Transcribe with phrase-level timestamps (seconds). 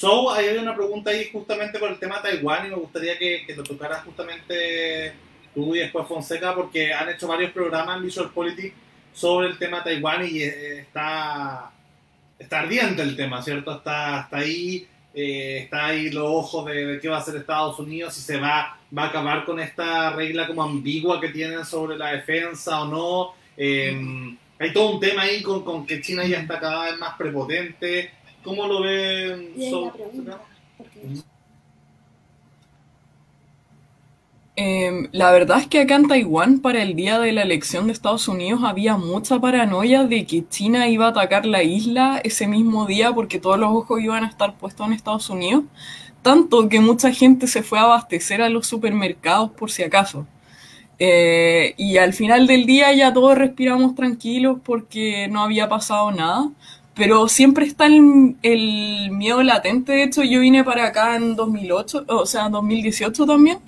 [0.00, 3.54] So, hay una pregunta ahí justamente por el tema Taiwán y me gustaría que, que
[3.54, 5.12] lo tocaras justamente
[5.54, 8.74] tú y después Fonseca porque han hecho varios programas en Visual Politics
[9.12, 11.70] sobre el tema Taiwán y eh, está,
[12.38, 13.76] está ardiente el tema, ¿cierto?
[13.76, 18.14] Está, está ahí, eh, está ahí los ojos de, qué va a hacer Estados Unidos,
[18.14, 22.12] si se va, va a acabar con esta regla como ambigua que tienen sobre la
[22.12, 23.34] defensa o no.
[23.54, 27.16] Eh, hay todo un tema ahí con, con, que China ya está cada vez más
[27.18, 28.12] prepotente.
[28.42, 29.52] ¿Cómo lo ven?
[34.56, 37.94] Eh, la verdad es que acá en Taiwán, para el día de la elección de
[37.94, 42.84] Estados Unidos, había mucha paranoia de que China iba a atacar la isla ese mismo
[42.86, 45.64] día porque todos los ojos iban a estar puestos en Estados Unidos.
[46.22, 50.26] Tanto que mucha gente se fue a abastecer a los supermercados por si acaso.
[50.98, 56.50] Eh, y al final del día ya todos respiramos tranquilos porque no había pasado nada.
[56.94, 58.36] Pero siempre está el,
[59.10, 59.92] miedo latente.
[59.92, 63.58] De hecho, yo vine para acá en 2008, o sea, en 2018 también.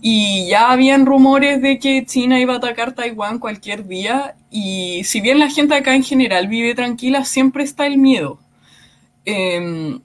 [0.00, 4.34] Y ya habían rumores de que China iba a atacar Taiwán cualquier día.
[4.50, 8.38] Y si bien la gente acá en general vive tranquila, siempre está el miedo.
[9.24, 9.98] Eh,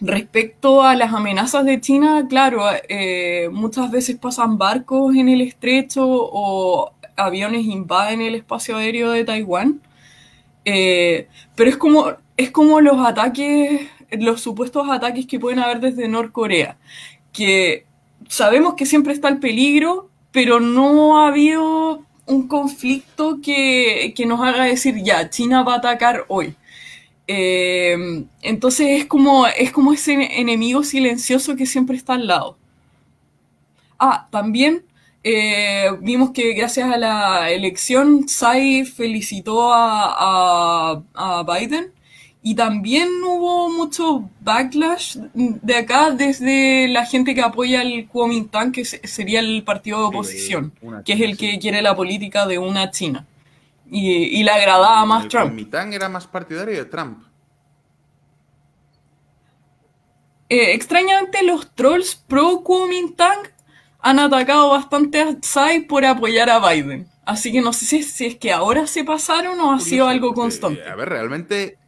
[0.00, 6.06] respecto a las amenazas de China, claro, eh, muchas veces pasan barcos en el estrecho
[6.06, 9.80] o aviones invaden el espacio aéreo de Taiwán.
[10.70, 16.08] Eh, pero es como, es como los ataques, los supuestos ataques que pueden haber desde
[16.08, 16.76] Norcorea,
[17.32, 17.86] que
[18.28, 24.42] sabemos que siempre está el peligro, pero no ha habido un conflicto que, que nos
[24.42, 26.54] haga decir, ya, China va a atacar hoy.
[27.26, 32.58] Eh, entonces es como, es como ese enemigo silencioso que siempre está al lado.
[33.98, 34.84] Ah, también
[35.22, 40.14] eh, vimos que gracias a la elección Tsai felicitó a,
[40.94, 41.92] a, a Biden
[42.42, 48.84] y también hubo mucho backlash de acá desde la gente que apoya al Kuomintang, que
[48.84, 50.72] sería el partido de oposición,
[51.04, 53.26] que es el que quiere la política de una China.
[53.90, 55.46] Y, y le agradaba más el Trump.
[55.48, 57.24] Kuomintang era más partidario de Trump.
[60.48, 63.48] Eh, extrañamente, los trolls pro Kuomintang
[64.00, 67.08] han atacado bastante a Tsai por apoyar a Biden.
[67.24, 70.32] Así que no sé si, si es que ahora se pasaron o ha sido algo
[70.34, 70.88] constante.
[70.88, 71.78] A ver, realmente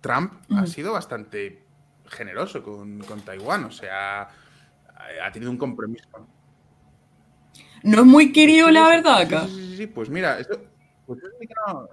[0.00, 0.60] Trump Ujú.
[0.60, 1.64] ha sido bastante
[2.06, 6.08] generoso con, con Taiwán, o sea, ha tenido un compromiso.
[7.84, 9.46] No es muy querido, la verdad, acá.
[9.46, 10.60] Sí, sí, sí, pues mira, esto,
[11.06, 11.88] pues sí que no-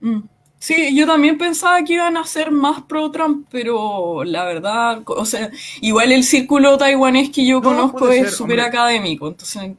[0.00, 0.22] Mm.
[0.62, 5.24] Sí, yo también pensaba que iban a ser más pro Trump, pero la verdad, o
[5.24, 5.50] sea,
[5.80, 9.72] igual el círculo taiwanés que yo No, conozco es súper académico, entonces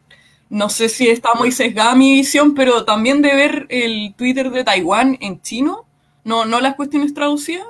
[0.50, 4.66] no sé si está muy sesgada mi visión, pero también de ver el Twitter de
[4.66, 5.86] Taiwán en chino,
[6.26, 7.66] no, no las cuestiones traducidas,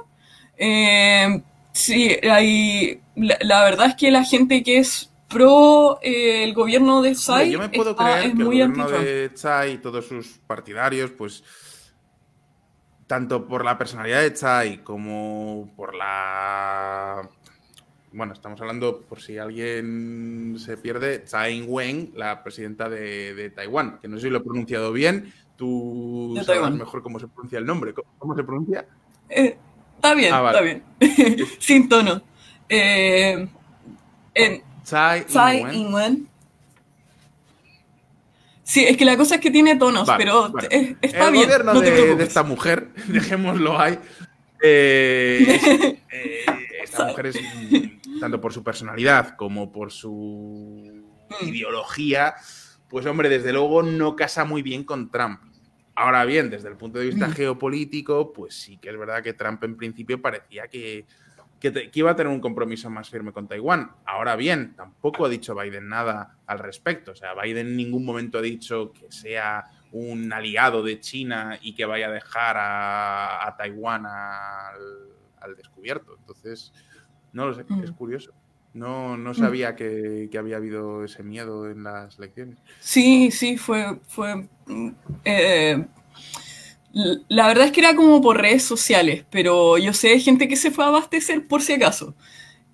[0.58, 1.40] eh,
[1.72, 7.04] sí, hay, la, la verdad es que la gente que es pro eh, el gobierno
[7.04, 10.08] de Tsai yo me puedo está- creer es que el gobierno de Tsai y todos
[10.08, 11.44] sus partidarios, pues
[13.14, 17.22] tanto por la personalidad de Tsai como por la...
[18.12, 24.00] Bueno, estamos hablando, por si alguien se pierde, Tsai Ing-wen, la presidenta de, de Taiwán,
[24.02, 26.76] que no sé si lo he pronunciado bien, tú De Taiwán.
[26.76, 27.94] mejor cómo se pronuncia el nombre.
[27.94, 28.84] ¿Cómo, cómo se pronuncia?
[29.30, 29.58] Eh,
[29.96, 30.84] está bien, Ah, vale.
[31.00, 31.48] está bien.
[31.60, 32.20] Sin tono.
[32.68, 33.48] Eh,
[34.34, 35.26] en Tsai
[35.72, 36.28] Ing-wen.
[38.74, 40.68] Sí, es que la cosa es que tiene tonos, Vale, pero bueno.
[41.00, 41.44] está el bien.
[41.46, 44.00] gobierno no te de, esta mujer, dejémoslo ahí.
[44.64, 45.64] eh, es-
[46.12, 46.46] eh,
[46.84, 47.40] esta mujer es,
[48.20, 51.04] tanto por su personalidad como por su
[51.42, 51.48] Mm.
[51.50, 52.34] ideología,
[52.90, 55.40] pues hombre, desde luego no casa muy bien con Trump.
[55.96, 57.34] Ahora bien, desde el punto de vista Mm.
[57.34, 61.06] geopolítico, pues sí que es verdad que Trump en principio parecía que,
[61.64, 63.90] que, te- que iba a tener un compromiso más firme con Taiwán.
[64.06, 67.14] Ahora bien, tampoco ha dicho Biden nada al respecto.
[67.14, 69.64] O sea, Biden en ningún momento ha dicho que sea
[69.94, 74.76] un aliado de China y que vaya a dejar a, a Taiwán al,
[75.40, 76.18] al descubierto.
[76.20, 76.74] Entonces,
[77.32, 77.84] no lo sé, Mm.
[77.86, 78.34] es curioso.
[78.74, 82.58] No, no sabía que, que había habido ese miedo en las elecciones.
[82.82, 84.90] Sí, sí, fue, fue mm,
[85.24, 85.86] eh,
[86.94, 90.56] la verdad es que era como por redes sociales, pero yo sé de gente que
[90.56, 92.14] se fue a abastecer por si acaso.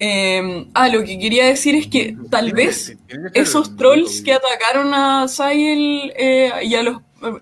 [0.02, 2.98] Eh, ah, lo que quería decir es que tal vez
[3.34, 7.02] esos trolls que atacaron a Sayel eh, y a los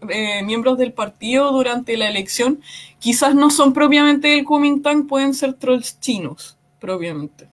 [0.10, 2.62] eh, miembros del partido durante la elección,
[3.00, 7.46] quizás no son propiamente del Kuomintang, pueden ser trolls chinos, propiamente.